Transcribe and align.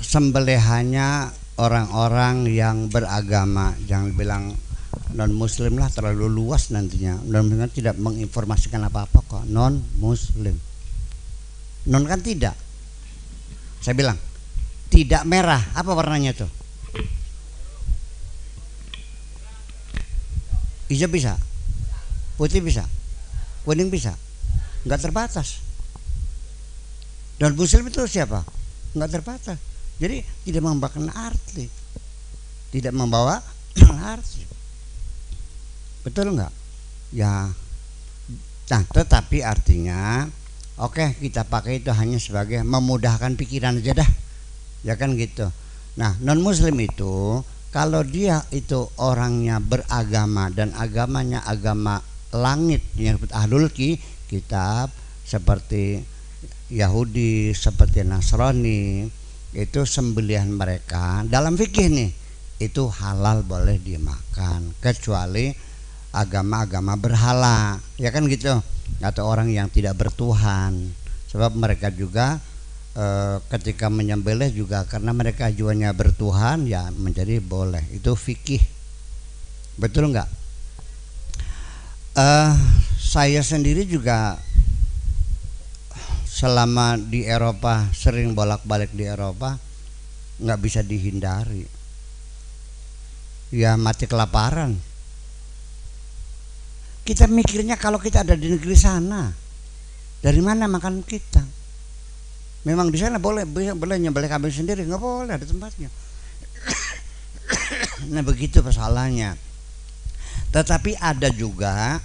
sembelihannya 0.00 1.30
orang-orang 1.60 2.48
yang 2.48 2.88
beragama. 2.88 3.76
Jangan 3.84 4.16
bilang 4.16 4.44
non 5.14 5.32
muslim 5.36 5.76
lah 5.76 5.92
terlalu 5.92 6.26
luas 6.26 6.72
nantinya. 6.72 7.20
Non 7.28 7.46
muslim 7.46 7.70
tidak 7.70 8.00
menginformasikan 8.00 8.80
apa-apa 8.88 9.20
kok. 9.28 9.44
Non 9.46 9.78
muslim 10.00 10.56
non 11.88 12.04
kan 12.08 12.20
tidak. 12.20 12.56
Saya 13.80 13.96
bilang 13.96 14.16
tidak 14.92 15.22
merah. 15.28 15.60
Apa 15.76 15.92
warnanya 15.92 16.36
tuh? 16.36 16.50
Hijau 20.90 21.06
bisa? 21.06 21.38
Putih 22.34 22.64
bisa? 22.64 22.82
Kuning 23.62 23.92
bisa? 23.92 24.16
Nggak 24.82 25.06
terbatas. 25.06 25.62
Dan 27.38 27.54
muslim 27.54 27.86
itu 27.86 28.04
siapa? 28.10 28.42
Nggak 28.96 29.10
terbatas 29.14 29.69
jadi 30.00 30.24
tidak 30.48 30.64
membawa 30.64 31.12
arti. 31.12 31.68
Tidak 32.72 32.94
membawa 32.96 33.36
arti. 34.16 34.48
Betul 36.00 36.32
nggak? 36.40 36.52
Ya. 37.12 37.52
Nah 38.72 38.82
tetapi 38.88 39.44
artinya 39.44 40.24
oke 40.80 40.96
okay, 40.96 41.08
kita 41.20 41.44
pakai 41.44 41.84
itu 41.84 41.92
hanya 41.92 42.16
sebagai 42.16 42.64
memudahkan 42.64 43.36
pikiran 43.36 43.76
aja 43.76 44.00
dah. 44.00 44.10
Ya 44.88 44.96
kan 44.96 45.12
gitu. 45.20 45.52
Nah 46.00 46.16
non 46.24 46.40
muslim 46.40 46.80
itu 46.80 47.44
kalau 47.68 48.00
dia 48.00 48.40
itu 48.56 48.88
orangnya 48.96 49.60
beragama 49.60 50.48
dan 50.48 50.72
agamanya 50.80 51.44
agama 51.44 52.00
langit 52.32 52.80
yang 52.96 53.20
ahlul 53.36 53.68
ki 53.68 54.00
kitab 54.32 54.88
seperti 55.28 56.00
Yahudi 56.72 57.52
seperti 57.52 58.06
Nasrani 58.06 59.19
itu 59.50 59.82
sembelihan 59.82 60.46
mereka. 60.50 61.26
Dalam 61.26 61.58
fikih 61.58 61.90
nih 61.90 62.10
itu 62.60 62.86
halal 62.86 63.42
boleh 63.42 63.80
dimakan 63.80 64.70
kecuali 64.78 65.50
agama-agama 66.14 66.94
berhala. 66.94 67.78
Ya 67.98 68.14
kan 68.14 68.26
gitu? 68.30 68.62
Atau 69.02 69.26
orang 69.26 69.50
yang 69.50 69.66
tidak 69.70 69.98
bertuhan. 69.98 70.92
Sebab 71.30 71.54
mereka 71.54 71.90
juga 71.94 72.38
e, 72.94 73.06
ketika 73.54 73.86
menyembelih 73.90 74.50
juga 74.50 74.82
karena 74.86 75.14
mereka 75.14 75.50
jiwanya 75.50 75.94
bertuhan 75.94 76.66
ya 76.66 76.90
menjadi 76.94 77.42
boleh. 77.42 77.82
Itu 77.94 78.14
fikih. 78.14 78.62
Betul 79.78 80.14
nggak? 80.14 80.28
E, 82.18 82.28
saya 82.98 83.42
sendiri 83.42 83.86
juga 83.86 84.38
selama 86.40 86.96
di 86.96 87.28
Eropa 87.28 87.92
sering 87.92 88.32
bolak-balik 88.32 88.96
di 88.96 89.04
Eropa 89.04 89.60
nggak 90.40 90.60
bisa 90.64 90.80
dihindari. 90.80 91.68
Ya 93.52 93.76
mati 93.76 94.08
kelaparan. 94.08 94.80
Kita 97.04 97.28
mikirnya 97.28 97.76
kalau 97.76 98.00
kita 98.00 98.24
ada 98.24 98.32
di 98.32 98.48
negeri 98.48 98.72
sana 98.72 99.28
dari 100.24 100.40
mana 100.40 100.64
makan 100.64 101.04
kita? 101.04 101.44
Memang 102.64 102.88
di 102.88 102.96
sana 102.96 103.20
boleh 103.20 103.44
boleh 103.44 103.96
nyembelih 104.00 104.32
kambing 104.32 104.54
sendiri 104.54 104.88
nggak 104.88 104.96
boleh 104.96 105.36
ada 105.36 105.44
tempatnya. 105.44 105.92
Nah 108.00 108.24
begitu 108.24 108.64
persoalannya 108.64 109.36
tetapi 110.50 110.98
ada 110.98 111.30
juga 111.30 112.02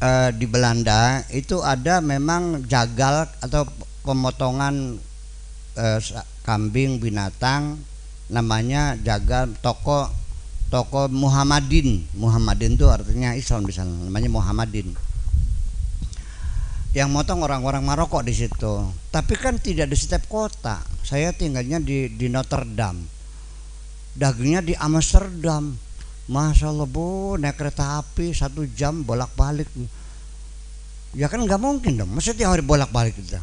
uh, 0.00 0.30
di 0.34 0.46
Belanda 0.48 1.22
itu 1.30 1.60
ada 1.60 2.00
memang 2.00 2.64
jagal 2.66 3.28
atau 3.38 3.68
pemotongan 4.02 4.98
uh, 5.78 6.00
kambing 6.44 7.00
binatang 7.00 7.78
namanya 8.28 8.96
jagal 9.04 9.52
toko 9.60 10.08
toko 10.72 11.06
Muhammadin. 11.12 12.02
Muhammadin 12.16 12.74
itu 12.74 12.86
artinya 12.88 13.36
Islam 13.36 13.68
di 13.68 13.74
sana 13.74 13.92
namanya 13.92 14.30
Muhammadin. 14.32 14.96
Yang 16.94 17.10
motong 17.10 17.42
orang-orang 17.42 17.82
Maroko 17.82 18.22
di 18.22 18.30
situ. 18.30 18.86
Tapi 19.10 19.34
kan 19.34 19.58
tidak 19.58 19.90
di 19.90 19.96
setiap 19.98 20.30
kota. 20.30 20.78
Saya 21.02 21.34
tinggalnya 21.34 21.82
di 21.82 22.06
di 22.06 22.30
Notre 22.30 22.62
Dame. 22.70 23.10
Dagingnya 24.14 24.62
di 24.62 24.74
Amsterdam 24.78 25.74
Masya 26.24 26.72
Allah 26.72 26.88
bu 26.88 27.36
naik 27.36 27.60
kereta 27.60 28.00
api 28.00 28.32
satu 28.32 28.64
jam 28.72 29.04
bolak 29.04 29.28
balik 29.36 29.68
ya 31.12 31.28
kan 31.28 31.44
nggak 31.44 31.60
mungkin 31.60 32.00
dong. 32.00 32.10
Masa 32.10 32.32
tiap 32.32 32.56
hari 32.56 32.64
bolak 32.64 32.88
balik 32.88 33.14
kita 33.20 33.40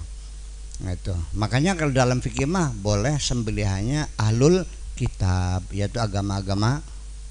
nah, 0.82 0.98
itu. 0.98 1.14
Makanya 1.38 1.78
kalau 1.78 1.94
dalam 1.94 2.20
fikih 2.20 2.50
mah 2.50 2.74
boleh 2.74 3.22
sembelihannya 3.22 4.18
ahlul 4.18 4.66
kitab 4.98 5.70
yaitu 5.70 6.02
agama-agama 6.02 6.82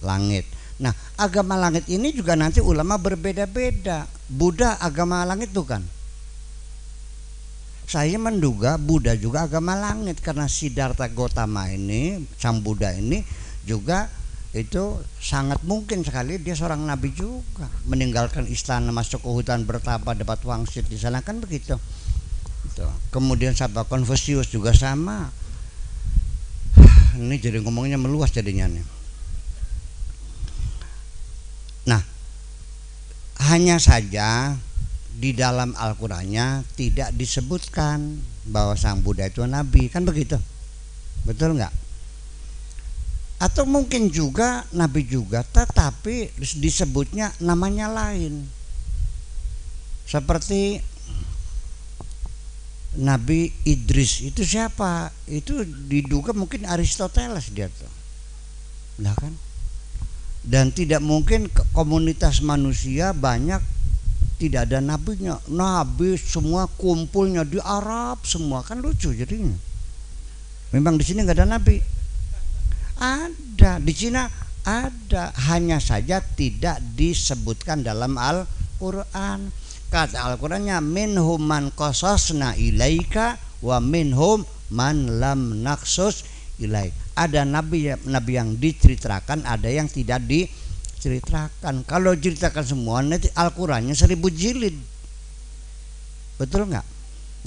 langit. 0.06 0.46
Nah 0.78 0.94
agama 1.18 1.58
langit 1.58 1.84
ini 1.90 2.14
juga 2.14 2.38
nanti 2.38 2.62
ulama 2.62 2.94
berbeda-beda. 2.96 4.06
Buddha 4.30 4.78
agama 4.78 5.26
langit 5.26 5.50
bukan 5.50 5.82
saya 7.90 8.22
menduga 8.22 8.78
Buddha 8.78 9.18
juga 9.18 9.50
agama 9.50 9.74
langit. 9.74 10.22
Karena 10.22 10.46
Siddhartha 10.46 11.10
Gautama 11.10 11.66
ini 11.74 12.22
sang 12.38 12.62
Buddha 12.62 12.94
ini 12.94 13.26
juga 13.66 14.06
itu 14.50 14.98
sangat 15.22 15.62
mungkin 15.62 16.02
sekali 16.02 16.42
dia 16.42 16.58
seorang 16.58 16.82
nabi 16.82 17.14
juga. 17.14 17.70
Meninggalkan 17.86 18.50
istana 18.50 18.90
masuk 18.90 19.22
ke 19.22 19.30
hutan 19.30 19.62
bertapa 19.62 20.10
dapat 20.18 20.42
wangsit 20.42 20.90
di 20.90 20.98
sana. 20.98 21.22
Kan 21.22 21.38
begitu. 21.38 21.78
Itu. 22.60 22.86
kemudian 23.10 23.54
sahabat 23.54 23.86
Konfusius 23.86 24.50
juga 24.50 24.74
sama. 24.74 25.30
Ini 27.18 27.34
jadi 27.38 27.62
ngomongnya 27.62 27.98
meluas 27.98 28.30
jadinya 28.34 28.66
nih. 28.66 28.86
Nah 31.90 32.02
hanya 33.50 33.78
saja 33.78 34.54
di 35.14 35.34
dalam 35.34 35.74
Al-Qur'annya 35.78 36.66
tidak 36.74 37.14
disebutkan 37.14 38.18
bahwa 38.50 38.74
sang 38.74 39.02
Buddha 39.02 39.30
itu 39.30 39.46
nabi. 39.46 39.86
Kan 39.90 40.06
begitu? 40.06 40.38
Betul 41.26 41.58
nggak 41.58 41.79
atau 43.50 43.66
mungkin 43.66 44.06
juga 44.14 44.62
nabi 44.70 45.02
juga 45.02 45.42
tetapi 45.42 46.38
disebutnya 46.38 47.34
namanya 47.42 47.90
lain 47.90 48.46
seperti 50.06 50.78
Nabi 52.98 53.54
Idris 53.62 54.26
itu 54.26 54.42
siapa? 54.42 55.14
Itu 55.30 55.62
diduga 55.62 56.34
mungkin 56.34 56.66
Aristoteles 56.66 57.54
dia 57.54 57.70
tuh. 57.70 57.86
Nah 58.98 59.14
kan? 59.14 59.30
Dan 60.42 60.74
tidak 60.74 60.98
mungkin 60.98 61.46
komunitas 61.70 62.42
manusia 62.42 63.14
banyak 63.14 63.62
tidak 64.42 64.66
ada 64.66 64.82
nabinya. 64.82 65.38
Nabi 65.46 66.18
semua 66.18 66.66
kumpulnya 66.66 67.46
di 67.46 67.62
Arab 67.62 68.26
semua 68.26 68.66
kan 68.66 68.82
lucu 68.82 69.14
jadinya. 69.14 69.54
Memang 70.74 70.98
di 70.98 71.04
sini 71.06 71.22
nggak 71.22 71.38
ada 71.38 71.46
nabi. 71.46 71.78
Ada 73.00 73.80
di 73.80 73.96
Cina 73.96 74.28
ada, 74.60 75.32
hanya 75.48 75.80
saja 75.80 76.20
tidak 76.20 76.84
disebutkan 76.92 77.80
dalam 77.80 78.20
Al-Qur'an. 78.20 79.48
Kata 79.88 80.28
Al-Qur'annya 80.28 80.84
minhum 80.84 81.40
man 81.40 81.72
qasasna 81.72 82.52
ilaika 82.60 83.40
wa 83.64 83.80
minhum 83.80 84.44
man 84.68 85.16
lam 85.16 85.64
naksus 85.64 86.28
ilaik. 86.60 86.92
Ada 87.16 87.48
nabi 87.48 87.88
nabi 88.04 88.32
yang 88.36 88.60
diceritakan, 88.60 89.48
ada 89.48 89.72
yang 89.72 89.88
tidak 89.88 90.20
diceritakan. 90.28 91.88
Kalau 91.88 92.12
ceritakan 92.12 92.64
semua 92.68 93.00
nanti 93.00 93.32
Al-Qur'annya 93.32 93.96
seribu 93.96 94.28
jilid. 94.28 94.76
Betul 96.36 96.68
nggak? 96.68 96.86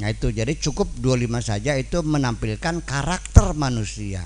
Nah 0.01 0.09
itu 0.09 0.33
jadi 0.33 0.49
cukup 0.57 0.89
25 0.97 1.45
saja 1.45 1.77
itu 1.77 2.01
menampilkan 2.01 2.81
karakter 2.81 3.53
manusia 3.53 4.25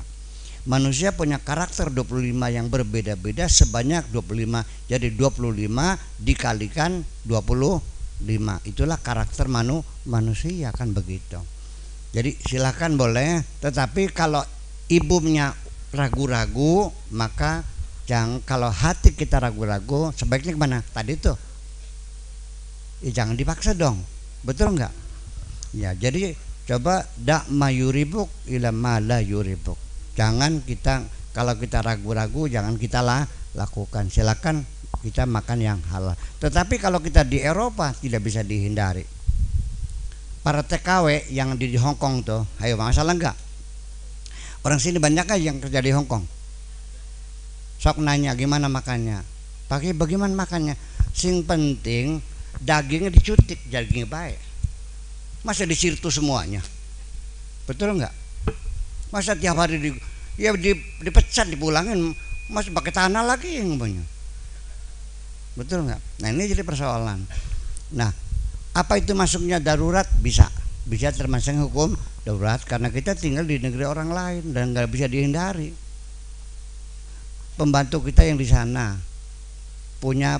manusia 0.68 1.16
punya 1.16 1.40
karakter 1.40 1.88
25 1.88 2.36
yang 2.52 2.68
berbeda-beda 2.68 3.48
sebanyak 3.48 4.04
25 4.12 4.92
jadi 4.92 5.08
25 5.16 5.64
dikalikan 6.20 7.08
25 7.24 8.68
itulah 8.68 9.00
karakter 9.00 9.48
manu 9.48 9.82
manusia 10.04 10.76
kan 10.76 10.92
begitu. 10.92 11.40
Jadi 12.12 12.36
silakan 12.44 13.00
boleh 13.00 13.40
tetapi 13.64 14.12
kalau 14.12 14.44
ibunya 14.92 15.56
ragu-ragu 15.96 16.92
maka 17.16 17.64
jangan 18.04 18.44
kalau 18.44 18.68
hati 18.68 19.16
kita 19.16 19.40
ragu-ragu 19.40 20.12
sebaiknya 20.20 20.52
ke 20.52 20.60
mana 20.60 20.80
tadi 20.92 21.16
tuh. 21.16 21.40
Ya, 23.08 23.24
jangan 23.24 23.40
dipaksa 23.40 23.72
dong. 23.72 24.04
Betul 24.44 24.76
nggak? 24.76 24.92
Ya 25.80 25.96
jadi 25.96 26.36
coba 26.68 27.08
dak 27.16 27.48
mayuribuk 27.48 28.28
ila 28.52 28.76
ma 28.76 29.00
la 29.00 29.24
yuribuk 29.24 29.87
jangan 30.18 30.66
kita 30.66 31.06
kalau 31.38 31.54
kita 31.54 31.86
ragu-ragu 31.86 32.50
jangan 32.50 32.76
kita 32.82 33.06
lah 33.06 33.30
lakukan. 33.54 34.10
Silakan 34.10 34.66
kita 35.06 35.30
makan 35.30 35.62
yang 35.62 35.80
halal. 35.94 36.18
Tetapi 36.42 36.82
kalau 36.82 36.98
kita 36.98 37.22
di 37.22 37.38
Eropa 37.46 37.94
tidak 37.94 38.26
bisa 38.26 38.42
dihindari. 38.42 39.06
Para 40.42 40.66
TKW 40.66 41.30
yang 41.30 41.54
di 41.54 41.78
Hong 41.78 42.00
Kong 42.02 42.26
tuh 42.26 42.42
ayo 42.64 42.80
masalah 42.80 43.14
enggak 43.14 43.38
orang 44.66 44.80
sini 44.84 44.98
banyak 45.00 45.28
aja 45.28 45.44
yang 45.54 45.62
kerja 45.62 45.80
di 45.84 45.92
Hong 45.94 46.10
Kong. 46.10 46.26
Sok 47.78 48.02
nanya 48.02 48.34
gimana 48.34 48.66
makannya? 48.72 49.22
Pakai 49.70 49.94
bagaimana 49.94 50.34
makannya? 50.34 50.74
Sing 51.14 51.46
penting 51.46 52.24
dagingnya 52.64 53.14
dicutik 53.14 53.62
dagingnya 53.70 54.10
baik. 54.10 54.40
Masa 55.46 55.68
disirtu 55.68 56.10
semuanya? 56.10 56.64
Betul 57.70 58.00
nggak 58.00 58.17
masa 59.10 59.34
tiap 59.36 59.60
hari 59.60 59.80
di 59.80 59.90
ya 60.40 60.54
di, 60.54 60.76
dipecat 61.04 61.48
dipulangin. 61.50 62.14
Masih 62.48 62.72
pakai 62.72 62.96
tanah 62.96 63.28
lagi 63.28 63.60
yang 63.60 63.76
banyak. 63.76 64.08
Betul 65.60 65.84
nggak? 65.84 66.00
Nah 66.24 66.30
ini 66.32 66.48
jadi 66.48 66.64
persoalan. 66.64 67.20
Nah 67.92 68.12
apa 68.72 68.94
itu 68.96 69.12
masuknya 69.12 69.60
darurat? 69.60 70.08
Bisa. 70.24 70.48
Bisa 70.88 71.12
termasuk 71.12 71.60
hukum 71.60 71.92
darurat 72.24 72.64
karena 72.64 72.88
kita 72.88 73.20
tinggal 73.20 73.44
di 73.44 73.60
negeri 73.60 73.84
orang 73.84 74.16
lain 74.16 74.56
dan 74.56 74.72
nggak 74.72 74.88
bisa 74.88 75.12
dihindari. 75.12 75.76
Pembantu 77.60 78.00
kita 78.08 78.24
yang 78.24 78.40
di 78.40 78.48
sana 78.48 78.96
punya 80.00 80.40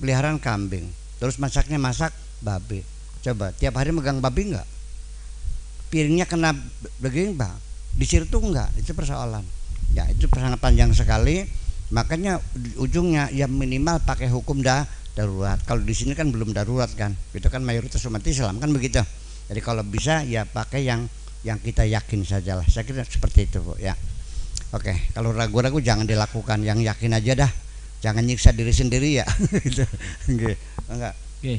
peliharaan 0.00 0.40
kambing 0.40 0.88
terus 1.20 1.36
masaknya 1.36 1.76
masak 1.76 2.16
babi. 2.40 2.80
Coba 3.20 3.52
tiap 3.52 3.76
hari 3.76 3.92
megang 3.92 4.24
babi 4.24 4.54
enggak 4.56 4.64
piringnya 5.90 6.24
kena 6.24 6.54
begini 7.02 7.34
bang 7.34 7.58
disirtu 8.00 8.40
enggak 8.40 8.72
itu 8.80 8.96
persoalan 8.96 9.44
ya 9.92 10.08
itu 10.08 10.24
sangat 10.32 10.56
panjang 10.56 10.88
sekali 10.96 11.44
makanya 11.92 12.40
ujungnya 12.80 13.28
ya 13.28 13.44
minimal 13.44 14.00
pakai 14.00 14.32
hukum 14.32 14.64
dah 14.64 14.88
darurat 15.12 15.60
kalau 15.68 15.84
di 15.84 15.92
sini 15.92 16.16
kan 16.16 16.32
belum 16.32 16.56
darurat 16.56 16.88
kan 16.96 17.12
itu 17.36 17.44
kan 17.52 17.60
mayoritas 17.60 18.00
umat 18.08 18.24
Islam 18.24 18.56
kan 18.56 18.72
begitu 18.72 19.04
jadi 19.52 19.60
kalau 19.60 19.84
bisa 19.84 20.24
ya 20.24 20.48
pakai 20.48 20.88
yang 20.88 21.04
yang 21.44 21.60
kita 21.60 21.84
yakin 21.84 22.24
sajalah 22.24 22.64
saya 22.64 22.88
kira 22.88 23.04
seperti 23.04 23.50
itu 23.50 23.60
bu 23.60 23.76
ya 23.76 23.92
Oke, 24.70 24.94
kalau 25.10 25.34
ragu-ragu 25.34 25.82
jangan 25.82 26.06
dilakukan, 26.06 26.62
yang 26.62 26.78
yakin 26.78 27.10
aja 27.10 27.34
dah. 27.34 27.50
Jangan 28.06 28.22
nyiksa 28.22 28.54
diri 28.54 28.70
sendiri 28.70 29.18
ya. 29.18 29.26
gitu. 29.66 29.82
Enggak. 30.30 30.54
Oke. 31.42 31.58